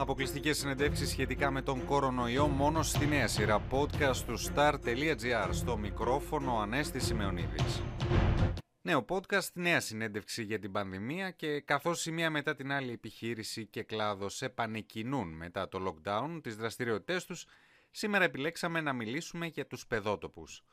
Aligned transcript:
Αποκλειστικές 0.00 0.58
συνεντεύξεις 0.58 1.10
σχετικά 1.10 1.50
με 1.50 1.62
τον 1.62 1.84
κορονοϊό 1.84 2.46
μόνο 2.46 2.82
στη 2.82 3.06
νέα 3.06 3.28
σειρά 3.28 3.66
podcast 3.70 4.16
του 4.16 4.38
star.gr 4.38 5.48
στο 5.50 5.76
μικρόφωνο 5.76 6.58
Ανέστη 6.58 7.00
Σημεωνίδης. 7.00 7.82
Νέο 8.82 9.04
podcast, 9.08 9.52
νέα 9.52 9.80
συνέντευξη 9.80 10.42
για 10.42 10.58
την 10.58 10.72
πανδημία 10.72 11.30
και 11.30 11.60
καθώς 11.60 12.06
η 12.06 12.12
μία 12.12 12.30
μετά 12.30 12.54
την 12.54 12.72
άλλη 12.72 12.92
επιχείρηση 12.92 13.66
και 13.66 13.82
κλάδος 13.82 14.42
επανεκκινούν 14.42 15.28
μετά 15.28 15.68
το 15.68 15.78
lockdown 15.86 16.40
τις 16.42 16.56
δραστηριότητές 16.56 17.24
τους, 17.24 17.46
σήμερα 17.90 18.24
επιλέξαμε 18.24 18.80
να 18.80 18.92
μιλήσουμε 18.92 19.46
για 19.46 19.66
τους 19.66 19.86
παιδότοπους. 19.86 20.64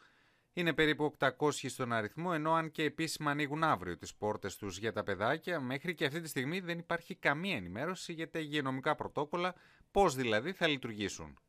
Είναι 0.57 0.73
περίπου 0.73 1.15
800 1.19 1.51
στον 1.51 1.93
αριθμό, 1.93 2.31
ενώ 2.33 2.53
αν 2.53 2.71
και 2.71 2.83
επίσημα 2.83 3.31
ανοίγουν 3.31 3.63
αύριο 3.63 3.97
τις 3.97 4.15
πόρτες 4.15 4.55
τους 4.55 4.77
για 4.77 4.91
τα 4.91 5.03
παιδάκια, 5.03 5.59
μέχρι 5.59 5.95
και 5.95 6.05
αυτή 6.05 6.21
τη 6.21 6.27
στιγμή 6.27 6.59
δεν 6.59 6.77
υπάρχει 6.77 7.15
καμία 7.15 7.55
ενημέρωση 7.55 8.13
για 8.13 8.29
τα 8.29 8.39
υγειονομικά 8.39 8.95
πρωτόκολλα, 8.95 9.55
πώς 9.91 10.15
δηλαδή 10.15 10.51
θα 10.53 10.67
λειτουργήσουν. 10.67 11.39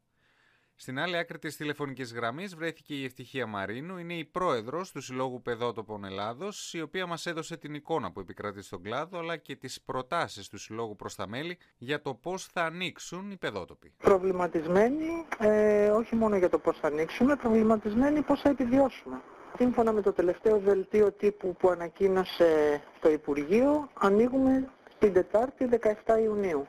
Στην 0.79 0.99
άλλη 0.99 1.17
άκρη 1.17 1.39
της 1.39 1.57
τηλεφωνικής 1.57 2.13
γραμμής 2.13 2.57
βρέθηκε 2.57 2.95
η 2.95 3.05
Ευτυχία 3.05 3.47
Μαρίνου, 3.47 3.99
είναι 3.99 4.15
η 4.15 4.25
πρόεδρος 4.25 4.93
του 4.93 5.01
Συλλόγου 5.01 5.43
Παιδότοπων 5.43 6.05
Ελλάδος, 6.05 6.75
η 6.75 6.81
οποία 6.81 7.07
μας 7.07 7.27
έδωσε 7.27 7.57
την 7.57 7.75
εικόνα 7.75 8.13
που 8.13 8.21
επικρατεί 8.21 8.63
στον 8.63 8.83
κλάδο, 8.83 9.19
αλλά 9.19 9.37
και 9.37 9.57
τις 9.57 9.81
προτάσεις 9.81 10.49
του 10.49 10.59
Συλλόγου 10.59 10.97
προς 10.97 11.15
τα 11.15 11.29
μέλη 11.29 11.59
για 11.79 12.03
το 12.03 12.15
πώς 12.15 12.47
θα 12.47 12.63
ανοίξουν 12.63 13.31
οι 13.31 13.37
παιδότοποι. 13.37 13.93
Προβληματισμένοι 13.99 15.25
ε, 15.39 15.89
όχι 15.89 16.15
μόνο 16.15 16.37
για 16.37 16.49
το 16.49 16.59
πώς 16.59 16.79
θα 16.79 16.87
ανοίξουμε, 16.87 17.37
προβληματισμένοι 17.37 18.23
πώς 18.23 18.41
θα 18.41 18.49
επιβιώσουμε. 18.49 19.21
Σύμφωνα 19.57 19.93
με 19.93 20.03
το 20.03 20.13
τελευταίο 20.13 20.59
δελτίο 20.59 21.13
τύπου 21.13 21.57
που 21.59 21.69
ανακοίνωσε 21.69 22.83
το 23.01 23.11
Υπουργείο, 23.11 23.89
ανοίγουμε 23.95 24.69
την 24.99 25.13
Τετάρτη 25.13 25.69
17 26.05 26.21
Ιουνίου. 26.23 26.67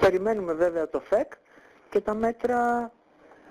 Περιμένουμε 0.00 0.52
βέβαια 0.52 0.88
το 0.88 1.00
ΦΕΚ 1.00 1.32
και 1.92 2.00
τα 2.00 2.14
μέτρα 2.14 2.90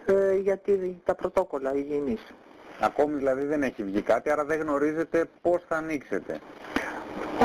ε, 0.06 0.36
για 0.36 0.62
τα 1.04 1.16
πρωτόκολλα 1.16 1.76
υγιεινής. 1.76 2.34
Ακόμη 2.80 3.16
δηλαδή 3.16 3.46
δεν 3.46 3.64
έχει 3.64 3.84
βγει 3.84 4.02
κάτι, 4.02 4.32
άρα 4.32 4.46
δεν 4.46 4.60
γνωρίζετε 4.60 5.30
πώς 5.42 5.64
θα 5.68 5.76
ανοίξετε. 5.76 6.40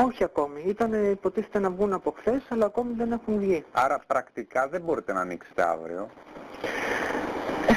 Όχι 0.05 0.23
ακόμη. 0.23 0.63
Ήταν 0.65 1.11
υποτίθεται 1.11 1.59
να 1.59 1.69
βγουν 1.69 1.93
από 1.93 2.11
χθες, 2.17 2.41
αλλά 2.49 2.65
ακόμη 2.65 2.93
δεν 2.97 3.11
έχουν 3.11 3.39
βγει. 3.39 3.65
Άρα 3.71 3.99
πρακτικά 4.07 4.67
δεν 4.67 4.81
μπορείτε 4.81 5.13
να 5.13 5.19
ανοίξετε 5.19 5.61
αύριο. 5.69 6.09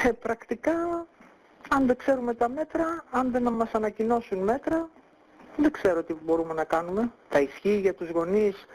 Ε, 0.05 0.13
πρακτικά, 0.13 1.07
αν 1.69 1.87
δεν 1.87 1.97
ξέρουμε 1.97 2.35
τα 2.35 2.49
μέτρα, 2.49 3.05
αν 3.11 3.31
δεν 3.31 3.53
μας 3.53 3.71
ανακοινώσουν 3.73 4.39
μέτρα, 4.39 4.89
δεν 5.57 5.71
ξέρω 5.71 6.03
τι 6.03 6.15
μπορούμε 6.23 6.55
να 6.55 6.65
κάνουμε. 6.65 7.13
Θα 7.29 7.41
ισχύει 7.41 7.79
για 7.79 7.95
τους 7.95 8.11
γονείς, 8.11 8.67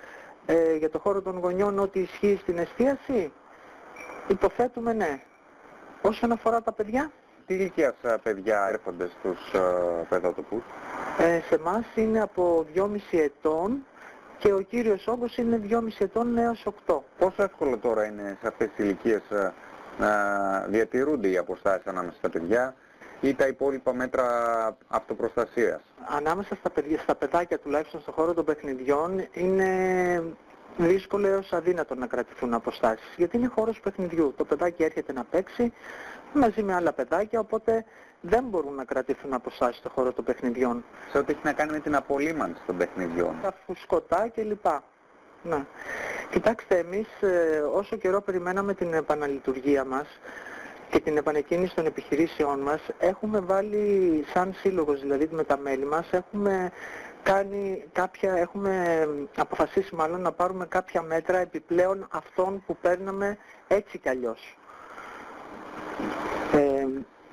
ε, 0.46 0.76
για 0.76 0.90
το 0.90 1.00
χώρο 1.00 1.22
των 1.22 1.40
γονιών, 1.40 1.80
ό,τι 1.80 2.00
ισχύει 2.00 2.40
στην 2.42 2.58
εστίαση; 2.58 3.32
Υποθέτουμε 4.28 4.94
ναι. 4.94 5.20
Όσον 6.02 6.32
αφορά 6.32 6.62
τα 6.62 6.72
παιδιά; 6.72 7.12
Τι 7.46 7.54
ηλικία 7.54 7.96
παιδιά 8.24 8.68
έρχονται 8.72 9.10
στους 9.20 9.52
uh, 9.54 9.60
παιδότοπους. 10.10 10.64
Ε, 11.20 11.42
σε 11.48 11.56
εμά 11.56 11.86
είναι 11.96 12.22
από 12.22 12.66
2,5 12.76 12.84
ετών 13.10 13.86
και 14.38 14.54
ο 14.54 14.62
κύριος 14.62 15.08
όγκος 15.08 15.38
είναι 15.38 15.62
2,5 15.70 15.78
ετών 15.98 16.38
έως 16.38 16.66
8. 16.88 17.00
Πόσο 17.18 17.44
εύκολο 17.44 17.78
τώρα 17.78 18.06
είναι 18.06 18.38
σε 18.42 18.48
αυτές 18.48 18.70
τις 18.76 18.86
ηλικίες 18.86 19.22
να 19.98 20.12
διατηρούνται 20.68 21.28
οι 21.28 21.38
αποστάσεις 21.38 21.88
ανάμεσα 21.88 22.16
στα 22.18 22.30
παιδιά 22.30 22.76
ή 23.22 23.34
τα 23.34 23.48
υπόλοιπα 23.48 23.94
μέτρα 23.94 24.26
αυτοπροστασίας; 24.88 25.82
Ανάμεσα 26.18 26.56
στα, 26.56 26.70
παιδιά, 26.70 27.00
στα 27.00 27.16
παιδάκια 27.16 27.60
τουλάχιστον 27.60 28.02
στον 28.02 28.14
χώρο 28.14 28.34
των 28.34 28.46
παιχνιδιών 28.46 29.28
είναι 29.32 29.70
δύσκολο 30.78 31.28
έως 31.28 31.54
αδύνατο 31.54 31.96
να 31.96 32.08
κρατηθούν 32.08 32.54
αποστάσεις. 32.54 33.14
Γιατί 33.18 33.38
είναι 33.38 33.48
χώρος 33.48 33.80
παιχνιδιού. 33.80 34.34
Το 34.38 34.46
παιδάκι 34.46 34.84
έρχεται 34.84 35.14
να 35.14 35.24
παίξει 35.24 35.74
μαζί 36.34 36.64
με 36.64 36.74
άλλα 36.74 36.94
παιδάκια, 36.94 37.40
οπότε 37.40 37.86
δεν 38.22 38.44
μπορούν 38.44 38.74
να 38.74 38.84
κρατηθούν 38.84 39.34
αποστάσεις 39.34 39.78
στο 39.78 39.90
χώρο 39.90 40.14
των 40.14 40.24
παιχνιδιών. 40.24 40.84
Σε 41.12 41.18
ό,τι 41.18 41.32
έχει 41.32 41.42
να 41.44 41.54
κάνει 41.54 41.72
με 41.72 41.80
την 41.80 41.96
απολύμανση 41.96 42.62
των 42.66 42.78
παιχνιδιών. 42.78 43.36
Τα 43.42 43.54
φουσκωτά 43.66 44.30
κλπ. 44.36 44.66
Ναι. 45.44 45.66
Κοιτάξτε, 46.30 46.78
εμείς 46.78 47.08
ε, 47.22 47.60
όσο 47.74 47.96
καιρό 47.96 48.22
περιμέναμε 48.22 48.74
την 48.74 48.94
επαναλειτουργία 48.94 49.86
μας 49.86 50.08
και 50.90 51.00
την 51.00 51.18
επανεκκίνηση 51.18 51.76
των 51.76 51.86
επιχειρήσεών 51.86 52.60
μας, 52.60 52.82
έχουμε 52.98 53.40
βάλει 53.40 54.26
σαν 54.34 54.54
σύλλογος, 54.58 55.02
δηλαδή 55.02 55.28
με 55.32 55.44
τα 55.44 55.58
μέλη 55.58 55.86
μας, 55.86 56.08
έχουμε 56.12 56.72
κάνει 57.26 57.84
κάποια, 57.92 58.34
έχουμε 58.34 59.08
αποφασίσει 59.36 59.96
μάλλον 59.96 60.22
να 60.22 60.32
πάρουμε 60.32 60.66
κάποια 60.66 61.02
μέτρα 61.02 61.38
επιπλέον 61.38 62.08
αυτών 62.12 62.64
που 62.66 62.78
παίρναμε 62.82 63.38
έτσι 63.68 63.98
κι 63.98 64.10
αλλιώς. 64.10 64.58
Ε, 66.54 66.86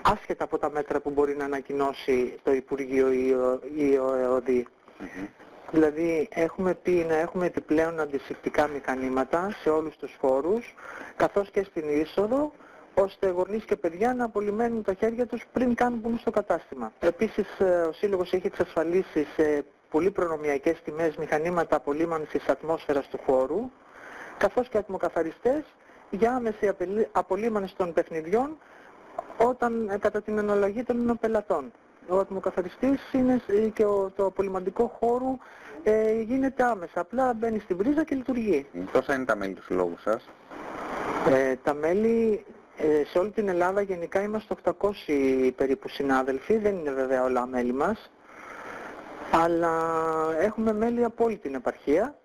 άσχετα 0.03 0.45
από 0.45 0.59
τα 0.59 0.71
μέτρα 0.71 1.01
που 1.01 1.11
μπορεί 1.11 1.37
να 1.37 1.45
ανακοινώσει 1.45 2.39
το 2.43 2.53
Υπουργείο 2.53 3.13
ή 3.77 3.97
ο 3.97 4.15
ΕΟΔΗ. 4.15 4.67
Δηλαδή 5.71 6.29
έχουμε 6.31 6.75
πει 6.75 7.07
να 7.09 7.15
έχουμε 7.15 7.47
επιπλέον 7.47 8.01
αντισηπτικά 8.01 8.67
μηχανήματα 8.69 9.51
σε 9.63 9.71
όλους 9.71 9.97
τους 9.97 10.17
χώρους, 10.21 10.75
καθώς 11.17 11.51
και 11.51 11.63
στην 11.63 12.01
είσοδο, 12.01 12.53
ώστε 12.95 13.29
γονείς 13.29 13.65
και 13.65 13.77
παιδιά 13.77 14.15
να 14.15 14.25
απολυμμένουν 14.25 14.83
τα 14.83 14.95
χέρια 14.95 15.27
τους 15.27 15.45
πριν 15.53 15.75
καν 15.75 15.93
μπουν 15.95 16.19
στο 16.19 16.31
κατάστημα. 16.31 16.93
Επίσης 17.01 17.59
ε, 17.59 17.65
ο 17.65 17.93
Σύλλογος 17.93 18.33
έχει 18.33 18.47
εξασφαλίσει 18.47 19.27
σε 19.37 19.65
πολύ 19.93 20.11
προνομιακές 20.11 20.83
τιμές 20.85 21.17
μηχανήματα 21.17 21.77
απολύμανσης 21.77 22.49
ατμόσφαιρας 22.49 23.09
του 23.09 23.19
χώρου, 23.27 23.71
καθώς 24.39 24.69
και 24.69 24.79
ατμοκαθαριστές 24.79 25.65
για 26.11 26.35
άμεση 26.35 26.73
απολύμανση 27.13 27.77
των 27.77 27.93
παιχνιδιών 27.93 28.59
όταν 29.37 29.89
ε, 29.89 29.99
κατά 29.99 30.23
την 30.23 30.39
εναλλαγή 30.39 30.83
των 30.83 31.19
πελατών. 31.21 31.73
Ο 32.09 32.19
ατμοκαθαριστής 32.19 33.13
είναι 33.13 33.41
και 33.75 33.85
το 34.17 34.25
απολυμαντικό 34.27 34.99
χώρο 35.01 35.39
ε, 35.83 36.21
γίνεται 36.21 36.65
άμεσα. 36.65 37.01
Απλά 37.01 37.33
μπαίνει 37.33 37.59
στην 37.59 37.77
πρίζα 37.77 38.05
και 38.05 38.15
λειτουργεί. 38.15 38.67
Πόσα 38.93 39.15
είναι 39.15 39.25
τα 39.25 39.37
μέλη 39.37 39.55
του 39.55 39.63
συλλόγου 39.63 39.99
σας; 39.99 40.29
Ε, 41.29 41.57
τα 41.63 41.75
μέλη 41.75 42.45
ε, 42.77 43.05
σε 43.05 43.19
όλη 43.19 43.31
την 43.31 43.49
Ελλάδα 43.49 43.81
γενικά 43.81 44.23
είμαστε 44.23 44.55
800 44.81 45.51
περίπου 45.57 45.89
συνάδελφοι, 45.89 46.57
δεν 46.57 46.77
είναι 46.77 46.91
βέβαια 46.91 47.25
όλα 47.25 47.47
μέλη 47.47 47.73
μας 47.73 48.11
αλλά 49.33 49.75
έχουμε 50.39 50.73
μέλη 50.73 51.05
από 51.05 51.25
όλη 51.25 51.37
την 51.37 51.55
επαρχία. 51.55 52.17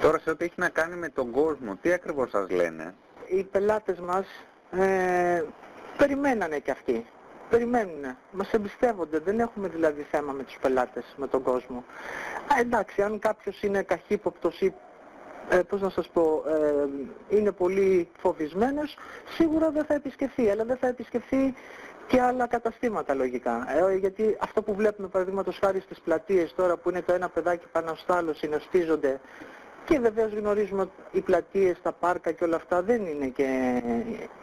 Τώρα 0.00 0.18
σε 0.18 0.30
ό,τι 0.30 0.44
έχει 0.44 0.54
να 0.56 0.68
κάνει 0.68 0.96
με 0.96 1.08
τον 1.08 1.30
κόσμο, 1.30 1.78
τι 1.82 1.92
ακριβώς 1.92 2.30
σας 2.30 2.50
λένε; 2.50 2.94
Οι 3.26 3.44
πελάτες 3.44 3.98
μας 4.00 4.26
ε, 4.70 5.44
περιμένανε 5.96 6.58
κι 6.58 6.70
αυτοί. 6.70 7.06
Περιμένουν, 7.50 8.16
μας 8.30 8.52
εμπιστεύονται, 8.52 9.18
δεν 9.18 9.40
έχουμε 9.40 9.68
δηλαδή 9.68 10.06
θέμα 10.10 10.32
με 10.32 10.42
τους 10.42 10.56
πελάτες, 10.60 11.14
με 11.16 11.26
τον 11.26 11.42
κόσμο. 11.42 11.84
Α, 12.54 12.58
εντάξει, 12.60 13.02
αν 13.02 13.18
κάποιος 13.18 13.62
είναι 13.62 13.82
καχύποπτος 13.82 14.60
ή 14.60 14.74
ε, 15.48 15.56
πώς 15.56 15.80
να 15.80 15.90
σας 15.90 16.08
πω, 16.08 16.42
ε, 16.46 17.36
είναι 17.36 17.52
πολύ 17.52 18.08
φοβισμένος, 18.18 18.96
σίγουρα 19.36 19.70
δεν 19.70 19.84
θα 19.84 19.94
επισκεφθεί, 19.94 20.50
αλλά 20.50 20.64
δεν 20.64 20.76
θα 20.76 20.86
επισκεφθεί 20.86 21.54
και 22.10 22.20
άλλα 22.20 22.46
καταστήματα 22.46 23.14
λογικά. 23.14 23.66
Ε, 23.90 23.94
γιατί 23.94 24.36
αυτό 24.40 24.62
που 24.62 24.74
βλέπουμε 24.74 25.08
παραδείγματος 25.08 25.58
χάρη 25.58 25.80
στις 25.80 26.00
πλατείες 26.00 26.54
τώρα 26.56 26.76
που 26.76 26.90
είναι 26.90 27.02
το 27.02 27.12
ένα 27.12 27.28
παιδάκι 27.28 27.66
πάνω 27.72 27.94
στο 27.94 28.12
άλλο 28.12 28.32
συνοστίζονται 28.34 29.20
και 29.84 29.98
βεβαίως 29.98 30.32
γνωρίζουμε 30.32 30.82
ότι 30.82 30.92
οι 31.10 31.20
πλατείες, 31.20 31.80
τα 31.82 31.92
πάρκα 31.92 32.32
και 32.32 32.44
όλα 32.44 32.56
αυτά 32.56 32.82
δεν 32.82 33.06
είναι 33.06 33.26
και 33.26 33.82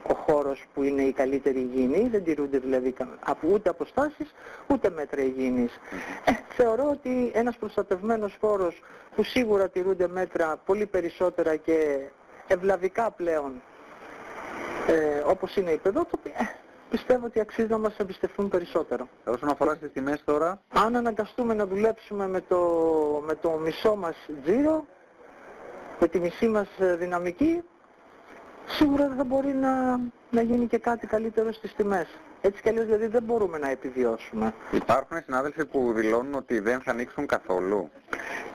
ο 0.04 0.14
χώρος 0.14 0.66
που 0.74 0.84
είναι 0.84 1.02
η 1.02 1.12
καλύτερη 1.12 1.60
υγιεινή, 1.60 2.08
δεν 2.10 2.24
τηρούνται 2.24 2.58
δηλαδή 2.58 2.94
ούτε 3.42 3.70
αποστάσεις 3.70 4.34
ούτε 4.68 4.90
μέτρα 4.90 5.22
υγιεινής. 5.22 5.80
Ε, 6.26 6.32
θεωρώ 6.50 6.90
ότι 6.90 7.32
ένας 7.34 7.58
προστατευμένος 7.58 8.38
χώρος 8.40 8.82
που 9.16 9.24
σίγουρα 9.24 9.70
τηρούνται 9.70 10.08
μέτρα 10.08 10.58
πολύ 10.66 10.86
περισσότερα 10.86 11.56
και 11.56 12.08
ευλαβικά 12.48 13.12
πλέον 13.12 13.62
ε, 14.88 15.24
όπως 15.26 15.56
είναι 15.56 15.72
η 15.72 15.78
παιδότοπη, 15.78 16.32
ε, 16.36 16.44
πιστεύω 16.90 17.26
ότι 17.26 17.40
αξίζει 17.40 17.68
να 17.68 17.78
μας 17.78 17.98
εμπιστευτούν 17.98 18.50
περισσότερο. 18.50 19.08
Όσον 19.26 19.50
αφορά 19.50 19.76
στις 19.76 19.92
τιμές 19.92 20.24
τώρα; 20.26 20.62
Αν 20.74 20.96
αναγκαστούμε 20.96 21.54
να 21.54 21.66
δουλέψουμε 21.66 22.28
με 22.28 22.42
το, 22.42 22.60
με 23.26 23.36
το 23.36 23.50
μισό 23.50 23.96
μας 23.96 24.16
τζίρο, 24.44 24.86
με 26.00 26.08
τη 26.08 26.20
μισή 26.20 26.48
μας 26.48 26.68
ε, 26.80 26.96
δυναμική, 26.96 27.64
σίγουρα 28.66 29.08
δεν 29.08 29.18
θα 29.18 29.24
μπορεί 29.24 29.54
να, 29.54 30.00
να 30.30 30.42
γίνει 30.42 30.68
και 30.68 30.78
κάτι 30.78 31.08
καλύτερο 31.08 31.52
στις 31.52 31.74
τιμές. 31.74 32.08
Έτσι 32.42 32.62
κι 32.62 32.70
αλλιώς 32.70 32.86
δηλαδή 32.86 33.08
δεν 33.08 33.24
μπορούμε 33.24 33.58
να 33.58 33.70
επιβιώσουμε. 33.70 34.54
Υπάρχουν 34.72 35.22
συνάδελφοι 35.26 35.66
που 35.66 35.94
δηλώνουν 35.94 36.34
ότι 36.34 36.60
δεν 36.60 36.82
θα 36.82 36.92
ανοίξουν 36.92 37.26
καθόλου; 37.26 37.90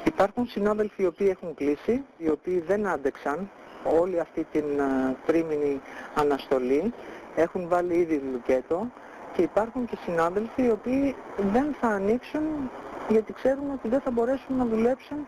Υπάρχουν 0.04 0.46
συνάδελφοι 0.46 1.02
οι 1.02 1.06
οποίοι 1.06 1.28
έχουν 1.30 1.54
κλείσει, 1.54 2.04
οι 2.18 2.28
οποίοι 2.28 2.58
δεν 2.60 2.86
άντεξαν 2.86 3.50
όλη 3.84 4.20
αυτή 4.20 4.46
την 4.52 4.64
uh, 4.64 5.14
τρίμηνη 5.26 5.80
αναστολή 6.14 6.92
έχουν 7.34 7.68
βάλει 7.68 7.94
ήδη 7.94 8.22
λουκέτο 8.32 8.90
και 9.32 9.42
υπάρχουν 9.42 9.86
και 9.86 9.96
συνάδελφοι 10.04 10.62
οι 10.62 10.70
οποίοι 10.70 11.14
δεν 11.52 11.74
θα 11.80 11.88
ανοίξουν 11.88 12.70
γιατί 13.08 13.32
ξέρουν 13.32 13.70
ότι 13.72 13.88
δεν 13.88 14.00
θα 14.00 14.10
μπορέσουν 14.10 14.56
να 14.56 14.64
δουλέψουν 14.64 15.26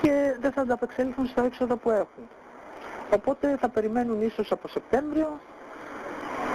και 0.00 0.36
δεν 0.40 0.52
θα 0.52 0.60
ανταπεξέλθουν 0.60 1.26
στα 1.26 1.44
έξοδα 1.44 1.76
που 1.76 1.90
έχουν. 1.90 2.28
Οπότε 3.14 3.56
θα 3.60 3.68
περιμένουν 3.68 4.22
ίσως 4.22 4.52
από 4.52 4.68
Σεπτέμβριο 4.68 5.40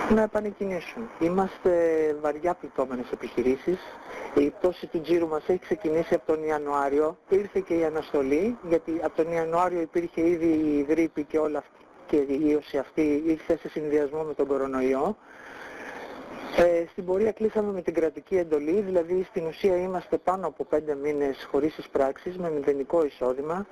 να 0.09 0.21
επανεκκινήσουν. 0.21 1.09
Είμαστε 1.19 1.71
βαριά 2.21 2.53
πληττόμενες 2.53 3.11
επιχειρήσεις. 3.11 3.79
Η 4.33 4.49
πτώση 4.49 4.87
του 4.87 5.01
τζίρου 5.01 5.27
μας 5.27 5.43
έχει 5.47 5.59
ξεκινήσει 5.59 6.13
από 6.13 6.25
τον 6.25 6.43
Ιανουάριο. 6.43 7.17
Ήρθε 7.29 7.59
και 7.59 7.73
η 7.73 7.85
αναστολή, 7.85 8.57
γιατί 8.69 8.99
από 9.03 9.15
τον 9.23 9.31
Ιανουάριο 9.31 9.81
υπήρχε 9.81 10.27
ήδη 10.27 10.47
η 10.47 10.85
γρήπη 10.89 11.23
και 11.23 11.37
όλα 11.37 11.57
αυτή 11.57 11.84
και 12.07 12.15
η 12.15 12.41
ίωση 12.43 12.77
αυτή 12.77 13.23
ήρθε 13.25 13.57
σε 13.57 13.69
συνδυασμό 13.69 14.23
με 14.23 14.33
τον 14.33 14.47
κορονοϊό. 14.47 15.17
Ε, 16.57 16.85
στην 16.91 17.05
πορεία 17.05 17.31
κλείσαμε 17.31 17.71
με 17.71 17.81
την 17.81 17.93
κρατική 17.93 18.37
εντολή, 18.37 18.81
δηλαδή 18.81 19.25
στην 19.29 19.45
ουσία 19.45 19.77
είμαστε 19.77 20.17
πάνω 20.17 20.47
από 20.47 20.63
πέντε 20.63 20.95
μήνες 20.95 21.47
χωρίς 21.51 21.77
εισπράξεις, 21.77 22.37
με 22.37 22.49
μηδενικό 22.51 23.05
εισόδημα 23.05 23.65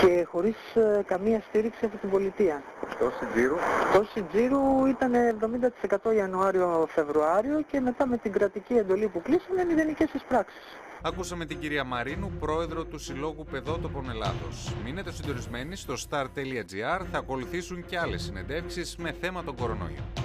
και 0.00 0.24
χωρίς 0.30 0.56
ε, 0.74 1.02
καμία 1.06 1.42
στήριξη 1.48 1.84
από 1.84 1.96
την 1.96 2.10
πολιτεία. 2.10 2.62
Πτώση 2.90 3.24
τζίρου. 3.34 3.56
Πτώση 3.92 4.22
τζίρου 4.22 4.86
ήταν 4.86 5.12
70% 6.10 6.14
Ιανουάριο-Φεβρουάριο 6.14 7.62
και 7.70 7.80
μετά 7.80 8.06
με 8.06 8.16
την 8.16 8.32
κρατική 8.32 8.74
εντολή 8.74 9.08
που 9.08 9.22
κλείσαμε 9.22 9.64
μηδενικές 9.64 10.12
εισπράξεις. 10.12 10.76
Ακούσαμε 11.02 11.44
την 11.44 11.58
κυρία 11.58 11.84
Μαρίνου, 11.84 12.32
πρόεδρο 12.40 12.84
του 12.84 12.98
Συλλόγου 12.98 13.44
Παιδότοπων 13.50 14.10
Ελλάδος. 14.10 14.72
Μείνετε 14.84 15.12
συντονισμένοι 15.12 15.76
στο 15.76 15.94
star.gr, 16.08 17.04
θα 17.10 17.18
ακολουθήσουν 17.18 17.86
και 17.86 17.98
άλλες 17.98 18.22
συνεντεύξεις 18.22 18.96
με 18.96 19.12
θέμα 19.20 19.44
τον 19.44 19.56
κορονοϊό. 19.56 20.19